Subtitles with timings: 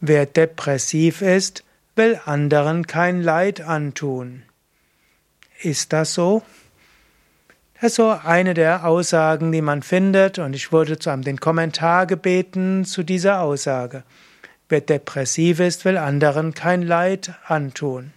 [0.00, 1.64] Wer depressiv ist,
[1.96, 4.44] will anderen kein Leid antun.
[5.60, 6.42] Ist das so?
[7.80, 11.40] Das ist so eine der Aussagen, die man findet, und ich wurde zu einem den
[11.40, 14.04] Kommentar gebeten zu dieser Aussage.
[14.68, 18.12] Wer depressiv ist, will anderen kein Leid antun.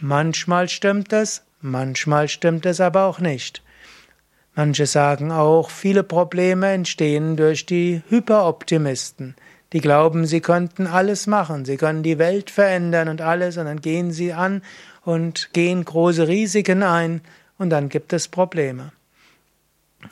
[0.00, 3.62] Manchmal stimmt es, manchmal stimmt es aber auch nicht.
[4.54, 9.34] Manche sagen auch, viele Probleme entstehen durch die Hyperoptimisten.
[9.76, 13.82] Die glauben, sie könnten alles machen, sie können die Welt verändern und alles, und dann
[13.82, 14.62] gehen sie an
[15.04, 17.20] und gehen große Risiken ein,
[17.58, 18.92] und dann gibt es Probleme.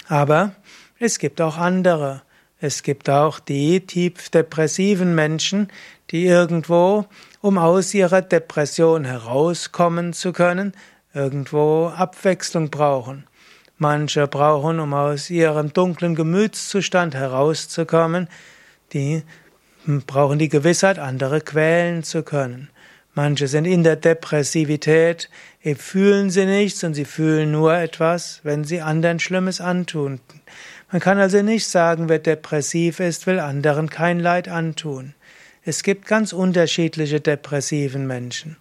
[0.06, 0.54] Aber
[0.98, 2.20] es gibt auch andere.
[2.60, 5.68] Es gibt auch die tief depressiven Menschen,
[6.10, 7.06] die irgendwo,
[7.40, 10.74] um aus ihrer Depression herauskommen zu können,
[11.14, 13.24] irgendwo Abwechslung brauchen.
[13.78, 18.28] Manche brauchen, um aus ihrem dunklen Gemütszustand herauszukommen,
[18.92, 19.22] die
[20.06, 22.68] brauchen die Gewissheit, andere quälen zu können.
[23.14, 25.30] Manche sind in der Depressivität,
[25.76, 30.20] fühlen sie nichts und sie fühlen nur etwas, wenn sie anderen Schlimmes antun.
[30.90, 35.14] Man kann also nicht sagen, wer depressiv ist, will anderen kein Leid antun.
[35.64, 38.56] Es gibt ganz unterschiedliche depressiven Menschen.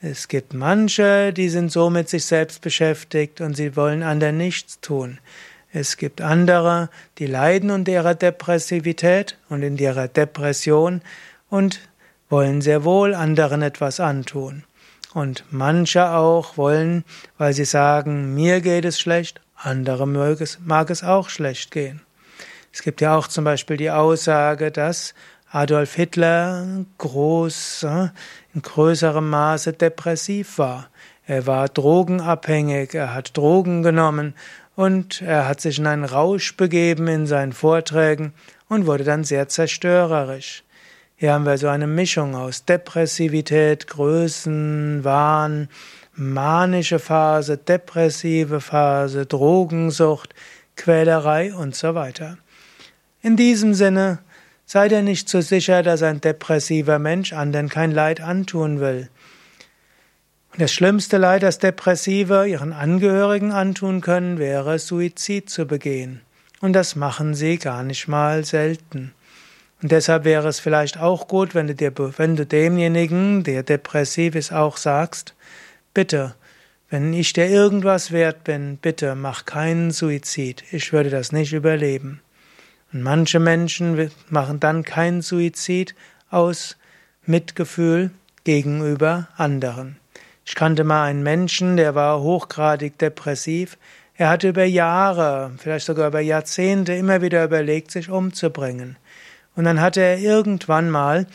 [0.00, 4.80] Es gibt manche, die sind so mit sich selbst beschäftigt und sie wollen anderen nichts
[4.80, 5.18] tun.
[5.78, 6.88] Es gibt andere,
[7.18, 11.02] die leiden unter ihrer Depressivität und in ihrer Depression
[11.50, 11.80] und
[12.30, 14.64] wollen sehr wohl anderen etwas antun.
[15.12, 17.04] Und manche auch wollen,
[17.36, 22.00] weil sie sagen, mir geht es schlecht, andere mag es, mag es auch schlecht gehen.
[22.72, 25.12] Es gibt ja auch zum Beispiel die Aussage, dass
[25.50, 26.64] Adolf Hitler
[26.96, 27.86] groß,
[28.54, 30.88] in größerem Maße depressiv war.
[31.26, 34.34] Er war drogenabhängig, er hat Drogen genommen
[34.76, 38.32] und er hat sich in einen Rausch begeben in seinen Vorträgen
[38.68, 40.62] und wurde dann sehr zerstörerisch.
[41.16, 45.68] Hier haben wir so eine Mischung aus Depressivität, Größenwahn,
[46.14, 50.34] manische Phase, depressive Phase, Drogensucht,
[50.76, 52.38] Quälerei und so weiter.
[53.22, 54.18] In diesem Sinne,
[54.64, 59.08] sei dir nicht so sicher, dass ein depressiver Mensch anderen kein Leid antun will.
[60.58, 66.22] Das schlimmste Leid, das Depressive ihren Angehörigen antun können, wäre Suizid zu begehen.
[66.60, 69.12] Und das machen sie gar nicht mal selten.
[69.82, 74.34] Und deshalb wäre es vielleicht auch gut, wenn du dir, wenn du demjenigen, der depressiv
[74.34, 75.34] ist, auch sagst,
[75.96, 76.34] Bitte,
[76.90, 80.62] wenn ich dir irgendwas wert bin, bitte mach keinen Suizid.
[80.72, 82.20] Ich würde das nicht überleben.
[82.92, 85.94] Und manche Menschen machen dann keinen Suizid
[86.28, 86.76] aus
[87.24, 88.10] Mitgefühl
[88.44, 89.96] gegenüber anderen.
[90.48, 93.76] Ich kannte mal einen Menschen, der war hochgradig depressiv.
[94.14, 98.96] Er hatte über Jahre, vielleicht sogar über Jahrzehnte immer wieder überlegt, sich umzubringen.
[99.56, 101.26] Und dann hatte er irgendwann mal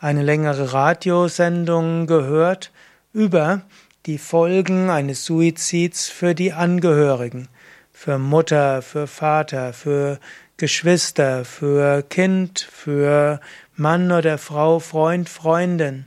[0.00, 2.70] eine längere Radiosendung gehört
[3.14, 3.62] über
[4.04, 7.48] die Folgen eines Suizids für die Angehörigen,
[7.90, 10.20] für Mutter, für Vater, für
[10.58, 13.40] Geschwister, für Kind, für
[13.76, 16.06] Mann oder Frau, Freund, Freundin.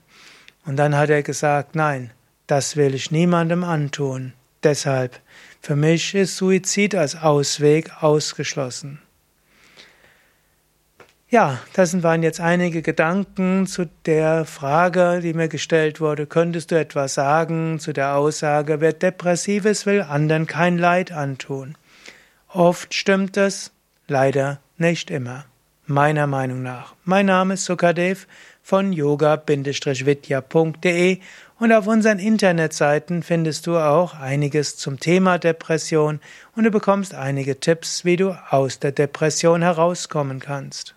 [0.64, 2.12] Und dann hat er gesagt, nein,
[2.52, 4.34] das will ich niemandem antun.
[4.62, 5.22] Deshalb,
[5.62, 9.00] für mich ist Suizid als Ausweg ausgeschlossen.
[11.30, 16.28] Ja, das waren jetzt einige Gedanken zu der Frage, die mir gestellt wurde.
[16.28, 21.78] Könntest du etwas sagen zu der Aussage, wer depressiv ist, will anderen kein Leid antun?
[22.50, 23.72] Oft stimmt es,
[24.10, 25.46] leider nicht immer.
[25.86, 26.96] Meiner Meinung nach.
[27.06, 28.28] Mein Name ist Sukadev
[28.62, 29.60] von yoga-vidya.de
[31.60, 36.20] und auf unseren Internetseiten findest du auch einiges zum Thema Depression
[36.56, 40.96] und du bekommst einige Tipps, wie du aus der Depression herauskommen kannst.